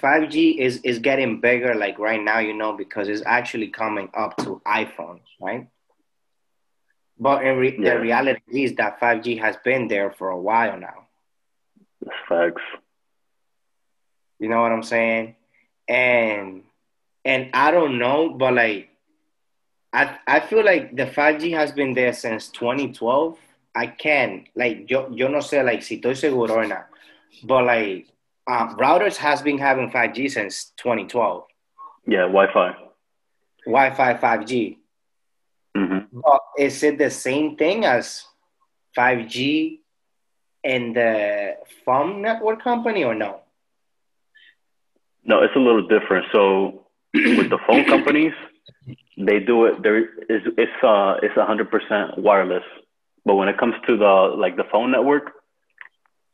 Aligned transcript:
5G 0.00 0.58
is 0.58 0.80
is 0.82 0.98
getting 0.98 1.40
bigger 1.40 1.74
like 1.74 1.98
right 1.98 2.22
now, 2.22 2.38
you 2.40 2.54
know, 2.54 2.72
because 2.76 3.08
it's 3.08 3.22
actually 3.26 3.68
coming 3.68 4.08
up 4.14 4.36
to 4.38 4.60
iPhones, 4.66 5.22
right? 5.40 5.68
But 7.18 7.44
in 7.44 7.58
re- 7.58 7.78
Yeah. 7.78 7.94
the 7.94 8.00
reality 8.00 8.64
is 8.64 8.74
that 8.76 8.98
5G 9.00 9.36
has 9.36 9.56
been 9.64 9.88
there 9.88 10.10
for 10.10 10.30
a 10.30 10.40
while 10.40 10.78
now. 10.78 11.06
That's 12.00 12.16
facts. 12.28 12.62
You 14.38 14.48
know 14.48 14.60
what 14.62 14.72
I'm 14.72 14.82
saying? 14.82 15.36
And 15.88 16.64
and 17.24 17.50
I 17.52 17.70
don't 17.70 17.98
know, 17.98 18.30
but 18.30 18.54
like 18.54 18.88
I 19.92 20.16
I 20.26 20.40
feel 20.40 20.64
like 20.64 20.96
the 20.96 21.06
5G 21.06 21.50
has 21.52 21.72
been 21.72 21.94
there 21.94 22.12
since 22.12 22.48
2012. 22.48 23.38
I 23.74 23.86
can 23.86 24.46
like 24.56 24.90
yo 24.90 25.08
yo 25.10 25.28
no 25.28 25.38
sé 25.38 25.64
like 25.64 25.82
si 25.82 25.98
estoy 26.00 26.16
seguro 26.16 26.54
or 26.54 26.66
not, 26.66 26.86
but 27.44 27.64
like 27.64 28.06
uh, 28.46 28.74
routers 28.76 29.16
has 29.16 29.42
been 29.42 29.58
having 29.58 29.90
5G 29.90 30.28
since 30.30 30.72
2012. 30.76 31.44
Yeah, 32.06 32.22
Wi-Fi. 32.26 32.74
Wi-Fi 33.66 34.14
5G. 34.14 34.78
hmm 35.76 35.98
But 36.12 36.40
is 36.58 36.82
it 36.82 36.98
the 36.98 37.10
same 37.10 37.56
thing 37.56 37.84
as 37.84 38.24
5G 38.96 39.80
in 40.64 40.92
the 40.92 41.56
phone 41.84 42.22
network 42.22 42.62
company 42.62 43.04
or 43.04 43.14
no? 43.14 43.40
No, 45.24 45.42
it's 45.42 45.54
a 45.54 45.58
little 45.58 45.86
different. 45.86 46.26
So 46.32 46.86
with 47.14 47.50
the 47.50 47.58
phone 47.66 47.84
companies, 47.84 48.32
they 49.16 49.38
do 49.38 49.66
it. 49.66 49.82
There 49.82 49.98
is 49.98 50.42
it's 50.56 50.82
uh 50.82 51.16
it's 51.22 51.34
hundred 51.34 51.70
percent 51.70 52.18
wireless. 52.18 52.64
But 53.24 53.36
when 53.36 53.48
it 53.48 53.58
comes 53.58 53.74
to 53.86 53.96
the 53.96 54.34
like 54.36 54.56
the 54.56 54.64
phone 54.72 54.90
network, 54.90 55.32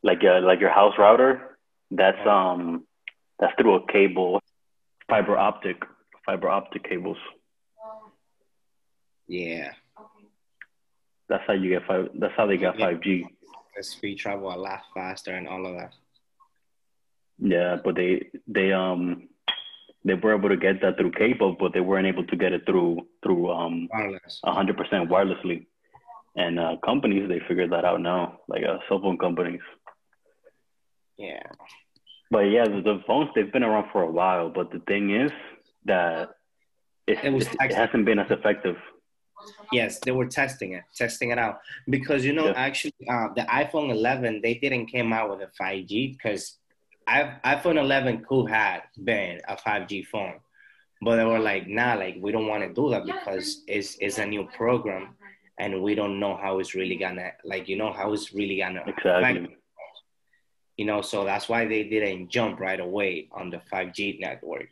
like 0.02 0.22
uh, 0.24 0.40
like 0.40 0.60
your 0.60 0.70
house 0.70 0.94
router, 0.98 1.55
that's 1.90 2.26
um 2.26 2.84
that's 3.38 3.54
through 3.60 3.76
a 3.76 3.92
cable, 3.92 4.40
fiber 5.08 5.36
optic, 5.36 5.82
fiber 6.24 6.48
optic 6.48 6.88
cables. 6.88 7.18
Yeah. 9.28 9.72
That's 11.28 11.42
how 11.46 11.54
you 11.54 11.70
get 11.70 11.86
five. 11.86 12.08
That's 12.18 12.32
how 12.36 12.46
they 12.46 12.56
got 12.56 12.78
five 12.78 13.00
G. 13.02 13.26
The 13.76 13.82
speed 13.82 14.18
travel 14.18 14.52
a 14.52 14.56
lot 14.56 14.82
faster 14.94 15.32
and 15.32 15.48
all 15.48 15.66
of 15.66 15.74
that. 15.76 15.92
Yeah, 17.38 17.76
but 17.84 17.94
they 17.96 18.30
they 18.46 18.72
um 18.72 19.28
they 20.04 20.14
were 20.14 20.36
able 20.36 20.48
to 20.48 20.56
get 20.56 20.80
that 20.82 20.96
through 20.96 21.10
cable, 21.12 21.56
but 21.58 21.72
they 21.74 21.80
weren't 21.80 22.06
able 22.06 22.24
to 22.26 22.36
get 22.36 22.52
it 22.52 22.62
through 22.64 23.06
through 23.22 23.50
um 23.50 23.88
Wireless. 23.92 24.40
hundred 24.44 24.76
percent 24.76 25.10
wirelessly. 25.10 25.66
And 26.36 26.60
uh, 26.60 26.76
companies 26.84 27.28
they 27.28 27.40
figured 27.48 27.72
that 27.72 27.84
out 27.84 28.00
now, 28.00 28.38
like 28.46 28.62
uh, 28.62 28.78
cell 28.88 29.00
phone 29.00 29.18
companies. 29.18 29.60
Yeah. 31.18 31.42
But 32.30 32.40
yeah, 32.40 32.64
the, 32.64 32.80
the 32.82 33.02
phones 33.06 33.30
they've 33.34 33.52
been 33.52 33.62
around 33.62 33.90
for 33.92 34.02
a 34.02 34.10
while. 34.10 34.50
But 34.50 34.70
the 34.72 34.80
thing 34.80 35.14
is 35.14 35.30
that 35.84 36.30
it's, 37.06 37.20
It 37.22 37.32
was 37.32 37.46
it 37.60 37.72
hasn't 37.72 38.04
been 38.04 38.18
as 38.18 38.30
effective. 38.30 38.76
Yes, 39.70 40.00
they 40.00 40.12
were 40.12 40.26
testing 40.26 40.72
it, 40.72 40.84
testing 40.94 41.30
it 41.30 41.38
out 41.38 41.60
because 41.88 42.24
you 42.24 42.32
know 42.32 42.46
Yeah. 42.46 42.54
actually 42.56 42.94
uh, 43.08 43.28
the 43.36 43.42
iPhone 43.42 43.90
11 43.90 44.40
they 44.42 44.54
didn't 44.54 44.86
came 44.86 45.12
out 45.12 45.30
with 45.30 45.40
a 45.48 45.50
5G 45.62 46.16
because 46.16 46.58
iPhone 47.08 47.78
11 47.78 48.24
could 48.28 48.50
have 48.50 48.82
been 49.04 49.40
a 49.46 49.56
5G 49.56 50.06
phone, 50.06 50.40
but 51.02 51.16
they 51.16 51.24
were 51.24 51.38
like, 51.38 51.68
nah, 51.68 51.94
like 51.94 52.16
we 52.20 52.32
don't 52.32 52.48
want 52.48 52.64
to 52.64 52.72
do 52.74 52.90
that 52.90 53.06
because 53.06 53.62
it's 53.68 53.96
it's 54.00 54.18
a 54.18 54.26
new 54.26 54.44
program 54.56 55.14
and 55.58 55.80
we 55.82 55.94
don't 55.94 56.18
know 56.18 56.36
how 56.36 56.58
it's 56.58 56.74
really 56.74 56.96
gonna 56.96 57.30
like 57.44 57.68
you 57.68 57.76
know 57.76 57.92
how 57.92 58.12
it's 58.12 58.34
really 58.34 58.56
gonna 58.58 58.80
affect 58.80 58.98
Exactly. 58.98 59.56
You 60.76 60.84
know 60.84 61.00
so 61.02 61.24
that's 61.24 61.48
why 61.48 61.64
they 61.66 61.84
didn't 61.84 62.28
jump 62.28 62.60
right 62.60 62.80
away 62.80 63.28
on 63.32 63.50
the 63.50 63.60
5g 63.72 64.20
network 64.20 64.68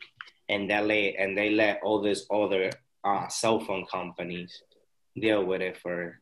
and 0.48 0.70
they 0.70 0.80
let 0.80 1.14
and 1.22 1.36
they 1.38 1.50
let 1.50 1.80
all 1.82 2.00
these 2.02 2.26
other 2.30 2.70
uh, 3.04 3.26
cell 3.28 3.58
phone 3.60 3.84
companies 3.86 4.62
deal 5.20 5.44
with 5.44 5.60
it 5.62 5.76
for 5.78 6.18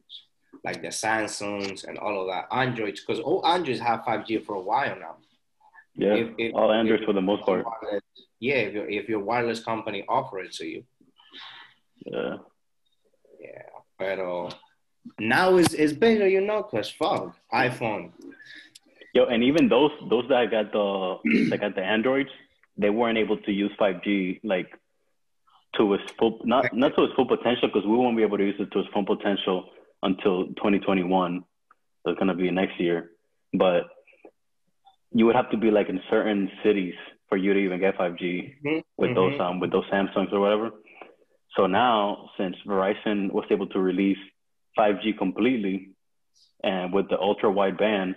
like 0.65 0.83
the 0.83 0.89
samsungs 0.89 1.85
and 1.87 1.99
all 1.99 2.21
of 2.21 2.27
that 2.29 2.47
androids 2.55 3.01
because 3.01 3.21
all 3.21 3.45
androids 3.47 3.81
have 3.81 4.01
5g 4.01 4.45
for 4.45 4.55
a 4.55 4.61
while 4.61 4.97
now 4.99 5.17
Yeah, 5.95 6.15
If- 6.15 6.35
if- 6.39 6.55
all 6.55 6.73
Androids 6.73 7.03
if- 7.03 7.07
for 7.07 7.13
the 7.15 7.21
most 7.31 7.43
part. 7.45 7.65
yeah 8.41 8.61
if 8.67 8.73
your, 8.75 8.89
if 8.89 9.09
your 9.09 9.21
wireless 9.29 9.61
company 9.71 10.05
offer 10.09 10.39
it 10.45 10.53
to 10.59 10.65
you 10.73 10.85
Yeah. 12.07 12.37
yeah 13.41 13.69
but 13.99 14.19
uh, 14.19 14.51
now 15.19 15.57
it's, 15.57 15.75
it's 15.75 15.93
bigger 15.93 16.29
you 16.29 16.41
know 16.41 16.63
because 16.63 16.89
fuck 16.91 17.37
iphone 17.67 18.11
Yo, 19.15 19.27
and 19.27 19.43
even 19.45 19.69
those 19.69 19.91
those 20.09 20.25
that 20.29 20.51
got 20.51 20.73
the 20.73 21.49
that 21.51 21.61
got 21.61 21.75
the 21.75 21.83
androids, 21.83 22.31
they 22.77 22.91
weren't 22.91 23.19
able 23.19 23.37
to 23.39 23.53
use 23.53 23.71
5G 23.79 24.41
like 24.43 24.71
to 25.77 25.95
its 25.95 26.05
full 26.19 26.41
not 26.45 26.75
not 26.75 26.97
to 26.97 27.05
its 27.05 27.15
full 27.15 27.27
potential 27.27 27.69
because 27.69 27.85
we 27.87 27.97
won't 27.97 28.17
be 28.17 28.23
able 28.23 28.39
to 28.39 28.45
use 28.45 28.57
it 28.59 28.71
to 28.73 28.81
its 28.81 28.89
full 28.93 29.05
potential 29.05 29.71
until 30.03 30.47
2021. 30.55 31.45
That's 32.05 32.19
gonna 32.19 32.35
be 32.35 32.51
next 32.51 32.81
year, 32.81 33.11
but 33.53 33.85
you 35.13 35.27
would 35.27 35.37
have 35.37 35.51
to 35.51 35.57
be 35.59 35.71
like 35.71 35.89
in 35.89 36.01
certain 36.11 36.51
cities 36.65 36.95
for 37.29 37.37
you 37.37 37.53
to 37.53 37.59
even 37.61 37.81
get 37.81 37.97
5G 37.99 38.55
Mhm, 38.65 38.83
with 38.97 39.15
those 39.15 39.35
mhm. 39.35 39.41
um 39.41 39.61
with 39.61 39.71
those 39.73 39.85
Samsungs 39.93 40.33
or 40.33 40.41
whatever. 40.41 40.71
So 41.57 41.67
now, 41.67 42.31
since 42.39 42.57
Verizon 42.67 43.31
was 43.31 43.45
able 43.51 43.67
to 43.69 43.79
release 43.79 44.19
5G 44.79 45.13
completely, 45.19 45.91
and 46.65 46.93
with 46.95 47.09
the 47.11 47.19
ultra 47.21 47.51
wide 47.51 47.77
band, 47.77 48.17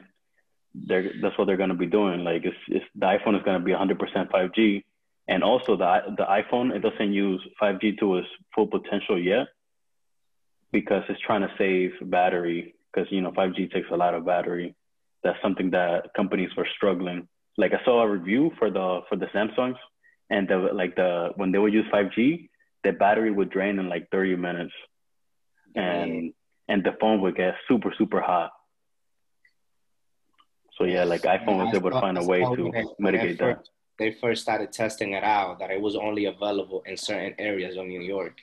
they're 0.87 1.11
that's 1.21 1.37
what 1.37 1.45
they're 1.45 1.57
going 1.57 1.69
to 1.69 1.75
be 1.75 1.85
doing. 1.85 2.23
Like, 2.23 2.45
it's, 2.45 2.57
it's 2.67 2.85
the 2.95 3.05
iPhone 3.05 3.37
is 3.37 3.43
going 3.43 3.59
to 3.59 3.65
be 3.65 3.71
100% 3.71 3.97
5G, 4.29 4.83
and 5.27 5.43
also 5.43 5.75
the 5.75 6.01
the 6.17 6.25
iPhone 6.25 6.75
it 6.75 6.79
doesn't 6.79 7.13
use 7.13 7.41
5G 7.61 7.99
to 7.99 8.17
its 8.17 8.27
full 8.53 8.67
potential 8.67 9.19
yet 9.19 9.47
because 10.71 11.03
it's 11.09 11.21
trying 11.21 11.41
to 11.41 11.51
save 11.57 11.91
battery 12.09 12.75
because 12.93 13.11
you 13.11 13.21
know 13.21 13.31
5G 13.31 13.71
takes 13.71 13.87
a 13.91 13.95
lot 13.95 14.13
of 14.13 14.25
battery. 14.25 14.75
That's 15.23 15.41
something 15.41 15.71
that 15.71 16.13
companies 16.15 16.49
were 16.55 16.67
struggling. 16.75 17.27
Like 17.57 17.73
I 17.73 17.83
saw 17.85 18.03
a 18.03 18.09
review 18.09 18.51
for 18.59 18.69
the 18.69 19.01
for 19.07 19.15
the 19.15 19.27
Samsungs, 19.27 19.77
and 20.29 20.47
the 20.47 20.57
like 20.73 20.95
the 20.95 21.29
when 21.35 21.51
they 21.51 21.57
would 21.57 21.73
use 21.73 21.85
5G, 21.93 22.49
the 22.83 22.91
battery 22.91 23.31
would 23.31 23.49
drain 23.49 23.79
in 23.79 23.89
like 23.89 24.07
30 24.11 24.35
minutes, 24.35 24.73
and 25.75 26.33
and 26.67 26.83
the 26.83 26.95
phone 26.99 27.21
would 27.21 27.35
get 27.35 27.55
super 27.67 27.93
super 27.97 28.21
hot. 28.21 28.51
So 30.77 30.83
yeah, 30.85 31.03
like 31.05 31.21
iPhone 31.21 31.57
was 31.63 31.73
able 31.73 31.91
to 31.91 31.99
find 31.99 32.17
a 32.17 32.23
way 32.23 32.39
to 32.41 32.47
when 32.49 32.71
they- 32.71 32.83
when 32.83 33.13
mitigate 33.13 33.37
that. 33.39 33.57
first- 33.59 33.71
They 33.97 34.11
first 34.11 34.41
started 34.41 34.73
testing 34.73 35.13
it 35.13 35.23
out 35.23 35.59
that 35.59 35.71
it 35.71 35.79
was 35.79 35.95
only 35.95 36.25
available 36.25 36.81
in 36.85 36.97
certain 36.97 37.33
areas 37.39 37.77
of 37.77 37.85
New 37.87 38.01
York, 38.01 38.41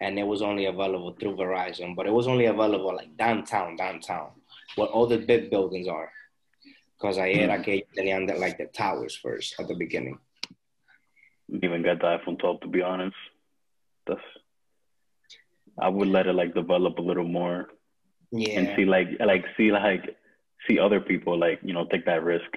and 0.00 0.18
it 0.18 0.24
was 0.26 0.42
only 0.42 0.64
available 0.66 1.12
through 1.12 1.36
Verizon, 1.36 1.94
but 1.94 2.06
it 2.08 2.12
was 2.12 2.26
only 2.26 2.46
available 2.46 2.92
like 2.92 3.16
downtown, 3.16 3.76
downtown, 3.76 4.30
where 4.74 4.88
all 4.88 5.06
the 5.06 5.18
big 5.18 5.50
buildings 5.50 5.86
are. 5.86 6.10
Because 6.98 7.16
ahí 7.16 7.34
Mm. 7.36 7.42
era 7.44 7.62
que 7.62 7.72
ellos 7.74 7.88
tenían 7.96 8.26
the, 8.26 8.34
like 8.34 8.58
the 8.58 8.66
towers 8.66 9.14
first 9.16 9.58
at 9.60 9.68
the 9.68 9.74
beginning. 9.74 10.18
Even 11.62 11.82
get 11.82 12.00
the 12.00 12.06
iPhone 12.18 12.36
12 12.38 12.60
to 12.62 12.68
be 12.68 12.82
honest. 12.82 13.16
That's 14.06 14.20
I 15.78 15.88
would 15.88 16.08
let 16.08 16.26
it 16.26 16.34
like 16.34 16.54
develop 16.54 16.98
a 16.98 17.02
little 17.02 17.24
more 17.24 17.70
Yeah. 18.32 18.58
and 18.58 18.76
see 18.76 18.84
like 18.84 19.08
like 19.20 19.44
see 19.56 19.70
like 19.70 20.16
see 20.70 20.78
other 20.78 21.00
people 21.00 21.38
like 21.38 21.58
you 21.62 21.72
know 21.74 21.84
take 21.86 22.04
that 22.06 22.22
risk 22.22 22.50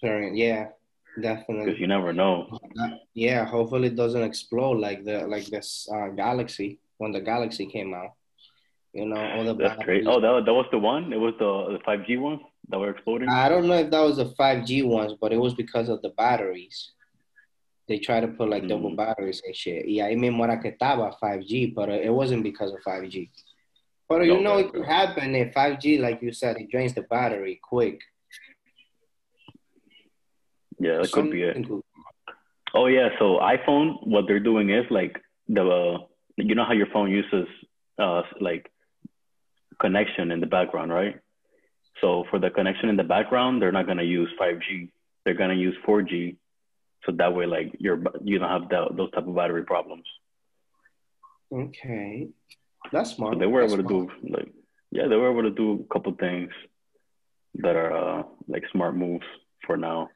Current- 0.00 0.36
yeah, 0.36 0.68
definitely. 1.20 1.64
because 1.66 1.80
you 1.80 1.86
never 1.86 2.12
know. 2.12 2.58
Yeah, 3.14 3.44
hopefully 3.44 3.88
it 3.88 3.96
doesn't 3.96 4.22
explode 4.22 4.78
like 4.78 5.04
the 5.04 5.26
like 5.26 5.46
this 5.46 5.88
uh, 5.94 6.08
Galaxy 6.08 6.78
when 6.98 7.12
the 7.12 7.20
Galaxy 7.20 7.66
came 7.66 7.92
out. 7.94 8.12
You 8.92 9.06
know, 9.06 9.16
all 9.32 9.44
the 9.44 9.54
That's 9.54 9.82
great. 9.84 10.06
Oh, 10.06 10.20
that, 10.20 10.44
that 10.44 10.52
was 10.54 10.66
the 10.70 10.78
one. 10.78 11.12
It 11.12 11.18
was 11.18 11.34
the 11.38 11.78
the 11.78 11.80
5G 11.84 12.20
one 12.20 12.40
that 12.68 12.78
were 12.78 12.90
exploding. 12.90 13.28
I 13.28 13.48
don't 13.48 13.66
know 13.66 13.74
if 13.84 13.90
that 13.90 14.00
was 14.00 14.16
the 14.18 14.26
5G 14.38 14.86
ones, 14.86 15.14
but 15.20 15.32
it 15.32 15.38
was 15.38 15.54
because 15.54 15.88
of 15.88 16.02
the 16.02 16.10
batteries. 16.10 16.90
They 17.88 17.98
try 17.98 18.20
to 18.20 18.28
put 18.28 18.48
like 18.48 18.68
double 18.68 18.90
Mm. 18.92 18.96
batteries 18.96 19.42
and 19.46 19.54
shit. 19.56 19.86
Y 19.86 19.98
ahí 20.00 20.16
mismo 20.16 20.44
era 20.44 20.60
que 20.60 20.70
estaba 20.70 21.10
5G, 21.20 21.74
but 21.74 21.88
it 21.88 22.12
wasn't 22.12 22.42
because 22.44 22.72
of 22.72 22.80
5G. 22.82 23.30
But 24.12 24.26
you 24.26 24.42
know, 24.42 24.58
it 24.58 24.70
could 24.70 24.84
happen 24.84 25.34
if 25.34 25.54
5G, 25.54 25.98
like 25.98 26.20
you 26.20 26.32
said, 26.34 26.58
it 26.58 26.70
drains 26.70 26.92
the 26.92 27.00
battery 27.00 27.58
quick. 27.62 27.98
yeah, 30.78 30.98
that 30.98 31.10
could 31.12 31.30
be 31.30 31.44
it. 31.44 31.56
Oh 32.74 32.88
yeah, 32.88 33.08
so 33.18 33.38
iPhone, 33.38 34.06
what 34.06 34.26
they're 34.26 34.38
doing 34.38 34.68
is 34.68 34.84
like 34.90 35.18
the 35.48 35.62
uh, 35.62 35.98
you 36.36 36.54
know 36.54 36.66
how 36.66 36.74
your 36.74 36.88
phone 36.92 37.10
uses 37.10 37.46
uh 37.98 38.20
like 38.38 38.70
connection 39.80 40.30
in 40.30 40.40
the 40.40 40.46
background, 40.46 40.92
right? 40.92 41.16
So 42.02 42.24
for 42.28 42.38
the 42.38 42.50
connection 42.50 42.90
in 42.90 42.96
the 42.96 43.04
background, 43.04 43.62
they're 43.62 43.72
not 43.72 43.86
gonna 43.86 44.02
use 44.02 44.28
5G. 44.38 44.90
They're 45.24 45.40
gonna 45.42 45.54
use 45.54 45.74
4G, 45.88 46.36
so 47.06 47.12
that 47.12 47.34
way 47.34 47.46
like 47.46 47.76
you're 47.78 48.02
you 48.22 48.38
don't 48.38 48.50
have 48.50 48.68
those 48.94 49.10
type 49.12 49.26
of 49.26 49.34
battery 49.34 49.64
problems. 49.64 50.04
Okay. 51.50 52.28
That's 52.92 53.10
smart. 53.16 53.38
They 53.38 53.46
were 53.46 53.62
That's 53.62 53.72
able 53.74 53.82
to 53.82 53.88
smart. 53.88 54.22
do 54.22 54.28
like 54.36 54.52
yeah, 54.90 55.08
they 55.08 55.16
were 55.16 55.30
able 55.30 55.42
to 55.42 55.50
do 55.50 55.86
a 55.88 55.92
couple 55.94 56.12
things 56.12 56.50
that 57.56 57.76
are 57.76 57.92
uh, 58.20 58.22
like 58.46 58.62
smart 58.72 58.94
moves 58.94 59.24
for 59.66 59.76
now. 59.76 60.10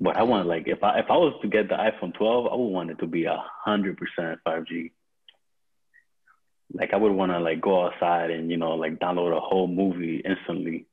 But 0.00 0.16
I 0.16 0.22
want 0.24 0.46
like 0.48 0.64
if 0.66 0.82
I 0.82 0.98
if 0.98 1.06
I 1.08 1.16
was 1.16 1.34
to 1.42 1.48
get 1.48 1.68
the 1.68 1.76
iPhone 1.76 2.14
12, 2.14 2.46
I 2.46 2.54
would 2.54 2.64
want 2.66 2.90
it 2.90 2.98
to 2.98 3.06
be 3.06 3.24
a 3.24 3.42
hundred 3.64 3.96
percent 3.96 4.40
5G. 4.46 4.90
Like 6.74 6.92
I 6.92 6.96
would 6.96 7.12
want 7.12 7.32
to 7.32 7.38
like 7.38 7.60
go 7.60 7.86
outside 7.86 8.30
and 8.30 8.50
you 8.50 8.56
know 8.56 8.72
like 8.72 8.98
download 8.98 9.36
a 9.36 9.40
whole 9.40 9.68
movie 9.68 10.22
instantly, 10.24 10.86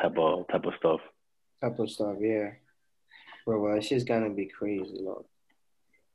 type 0.00 0.16
of 0.16 0.48
type 0.48 0.64
of 0.64 0.72
stuff. 0.78 1.00
Type 1.60 1.78
of 1.78 1.90
stuff, 1.90 2.16
yeah. 2.20 2.50
Bro, 3.44 3.60
well, 3.60 3.76
it's 3.76 3.88
just 3.88 4.06
gonna 4.06 4.30
be 4.30 4.46
crazy, 4.46 4.96
Lord. 4.98 5.24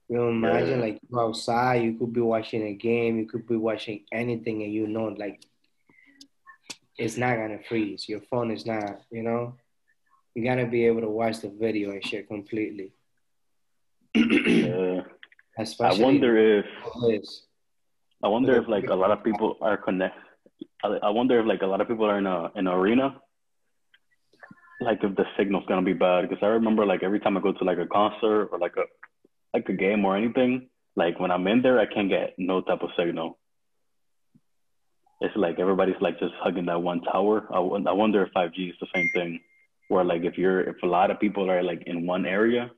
You 0.09 0.17
know, 0.17 0.29
imagine 0.29 0.79
Yeah. 0.79 0.85
like 0.85 0.99
you 1.09 1.19
outside, 1.19 1.83
you 1.83 1.93
could 1.97 2.13
be 2.13 2.21
watching 2.21 2.63
a 2.63 2.73
game, 2.73 3.19
you 3.19 3.25
could 3.25 3.45
be 3.47 3.57
watching 3.57 4.05
anything, 4.11 4.63
and 4.63 4.71
you 4.71 4.87
know, 4.87 5.07
like 5.07 5.41
it's 6.97 7.17
not 7.17 7.35
gonna 7.35 7.59
freeze. 7.67 8.07
Your 8.07 8.21
phone 8.21 8.51
is 8.51 8.65
not, 8.65 9.01
you 9.11 9.23
know. 9.23 9.55
You 10.33 10.43
gotta 10.43 10.65
be 10.65 10.85
able 10.85 11.01
to 11.01 11.09
watch 11.09 11.39
the 11.39 11.49
video 11.49 11.91
and 11.91 12.05
shit 12.05 12.27
completely. 12.27 12.93
Yeah. 14.15 15.01
I 15.79 15.93
wonder 15.99 16.59
if. 16.59 16.65
I 18.23 18.27
wonder 18.27 18.55
if 18.61 18.67
like 18.67 18.87
a 18.89 18.95
lot 18.95 19.11
of 19.11 19.23
people 19.23 19.57
are 19.61 19.77
connect. 19.77 20.15
I, 20.83 20.87
I 21.03 21.09
wonder 21.09 21.39
if 21.39 21.45
like 21.45 21.61
a 21.63 21.67
lot 21.67 21.81
of 21.81 21.87
people 21.87 22.05
are 22.05 22.17
in 22.17 22.27
a 22.27 22.51
in 22.55 22.67
an 22.67 22.73
arena. 22.73 23.19
Like 24.79 25.03
if 25.03 25.15
the 25.15 25.25
signal's 25.37 25.65
gonna 25.67 25.81
be 25.81 25.93
bad 25.93 26.29
because 26.29 26.43
I 26.43 26.47
remember 26.47 26.85
like 26.85 27.03
every 27.03 27.19
time 27.19 27.35
I 27.37 27.41
go 27.41 27.51
to 27.51 27.63
like 27.63 27.79
a 27.79 27.87
concert 27.87 28.49
or 28.51 28.59
like 28.59 28.75
a 28.77 28.85
like 29.57 29.69
a 29.69 29.73
game 29.73 30.05
or 30.05 30.15
anything, 30.15 30.69
like 30.95 31.19
when 31.19 31.31
I'm 31.31 31.47
in 31.47 31.61
there, 31.61 31.79
I 31.79 31.87
can't 31.93 32.09
get 32.09 32.35
no 32.37 32.61
type 32.61 32.83
of 32.83 32.89
signal. 32.97 33.37
It's 35.21 35.35
like 35.35 35.59
everybody's 35.59 36.01
like 36.01 36.19
just 36.19 36.33
hugging 36.43 36.67
that 36.67 36.81
one 36.81 37.01
tower. 37.01 37.47
I, 37.51 37.57
I 37.91 37.93
wonder 38.01 38.23
if 38.23 38.33
5G 38.33 38.69
is 38.69 38.75
the 38.79 38.87
same 38.93 39.09
thing, 39.15 39.39
where 39.89 40.03
like 40.03 40.23
if 40.23 40.37
you're 40.37 40.61
if 40.61 40.77
a 40.83 40.87
lot 40.87 41.09
of 41.11 41.19
people 41.19 41.49
are 41.49 41.63
like 41.63 41.83
in 41.87 42.05
one 42.05 42.25
area, 42.25 42.69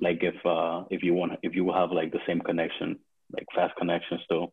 like 0.00 0.20
if 0.22 0.38
uh 0.46 0.84
if 0.90 1.02
you 1.02 1.14
want 1.14 1.32
if 1.42 1.54
you 1.56 1.64
will 1.64 1.74
have 1.74 1.90
like 1.90 2.12
the 2.12 2.24
same 2.26 2.40
connection, 2.40 2.98
like 3.32 3.46
fast 3.54 3.74
connection 3.76 4.18
still. 4.24 4.52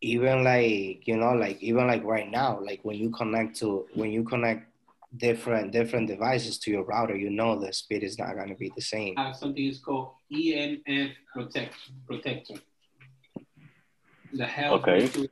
even 0.00 0.44
like 0.44 1.06
you 1.06 1.16
know 1.16 1.32
like 1.32 1.62
even 1.62 1.86
like 1.86 2.04
right 2.04 2.30
now 2.30 2.58
like 2.60 2.80
when 2.82 2.96
you 2.96 3.10
connect 3.10 3.56
to 3.58 3.86
when 3.94 4.10
you 4.10 4.24
connect 4.24 4.69
different 5.16 5.72
different 5.72 6.06
devices 6.06 6.58
to 6.58 6.70
your 6.70 6.84
router 6.84 7.16
you 7.16 7.30
know 7.30 7.58
the 7.58 7.72
speed 7.72 8.04
is 8.04 8.16
not 8.18 8.36
going 8.36 8.48
to 8.48 8.54
be 8.54 8.70
the 8.76 8.82
same 8.82 9.14
have 9.16 9.34
something 9.34 9.66
is 9.66 9.80
called 9.80 10.12
EMF 10.32 11.12
protect 11.32 11.74
protector. 12.06 12.54
The 14.32 14.46
hell. 14.46 14.74
Okay. 14.74 15.06
Thank 15.06 15.28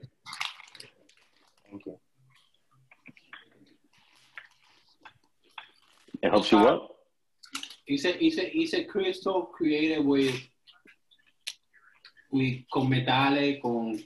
you. 1.86 1.98
It 6.20 6.30
helps 6.30 6.50
you 6.50 6.58
what? 6.58 6.88
It's 7.86 8.04
a 8.04 8.24
it's 8.24 8.38
a 8.38 8.58
it's 8.58 8.74
a 8.74 8.84
crystal 8.84 9.42
created 9.46 10.04
with 10.04 10.34
with 12.32 12.64
con 12.72 12.90
metales, 12.90 13.62
con 13.62 13.98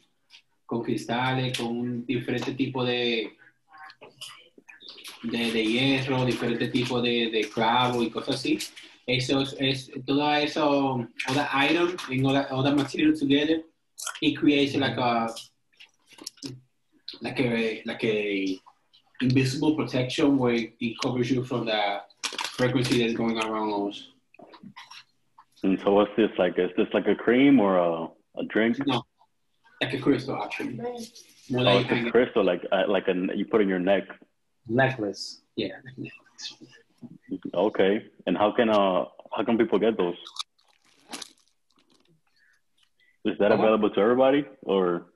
con 0.66 0.82
cristales, 0.84 1.56
con 1.56 1.69
un 1.69 2.04
diferente 2.06 2.54
tipo 2.54 2.84
de 2.84 3.32
de, 5.22 5.52
de 5.52 5.64
hierro, 5.64 6.24
diferente 6.24 6.69
tipo 6.69 7.00
de, 7.00 7.30
de 7.30 7.48
clavo 7.48 8.02
y 8.02 8.10
cosas 8.10 8.36
así. 8.36 8.58
Eso 9.06 9.40
es, 9.40 9.56
es 9.58 9.90
todo 10.06 10.32
eso, 10.34 11.08
all 11.28 11.34
the 11.34 11.46
item 11.52 11.96
and 12.08 12.26
all 12.26 12.32
that, 12.32 12.50
all 12.52 12.62
that 12.62 12.76
material 12.76 13.12
together, 13.16 13.62
it 14.20 14.36
creates 14.36 14.74
like 14.76 14.96
a 14.96 15.28
like 17.20 17.40
a 17.40 17.82
like 17.84 18.04
a 18.04 18.58
invisible 19.20 19.74
protection 19.74 20.38
where 20.38 20.54
it 20.54 20.94
covers 21.02 21.30
you 21.30 21.44
from 21.44 21.66
the 21.66 22.00
frequency 22.56 23.02
that's 23.02 23.16
going 23.16 23.38
around 23.38 23.88
us. 23.88 24.08
And 25.64 25.78
so 25.80 25.92
what's 25.92 26.10
this 26.16 26.30
like? 26.38 26.58
Is 26.58 26.70
this 26.76 26.88
like 26.92 27.06
a 27.06 27.14
cream 27.14 27.60
or 27.60 27.78
a, 27.78 28.08
a 28.40 28.44
drink? 28.48 28.76
No, 28.86 29.02
like 29.80 29.94
a 29.94 29.98
crystal 29.98 30.40
actually. 30.42 30.74
More 30.74 31.60
Oh, 31.60 31.62
like 31.62 31.90
it's 31.90 32.08
a 32.08 32.10
crystal, 32.10 32.44
like 32.44 32.64
uh, 32.70 32.84
like 32.88 33.08
a 33.08 33.14
you 33.36 33.46
put 33.46 33.60
in 33.60 33.69
your 33.69 33.78
neck. 33.78 34.04
Necklace 34.68 35.42
yeah. 35.56 35.76
Okay. 37.54 38.06
And 38.26 38.36
how 38.36 38.52
can 38.52 38.70
uh 38.70 39.04
how 39.34 39.44
can 39.44 39.58
people 39.58 39.78
get 39.78 39.96
those? 39.96 40.16
Is 43.24 43.38
that 43.38 43.52
available 43.52 43.90
to 43.90 44.00
everybody 44.00 44.44
or. 44.62 45.06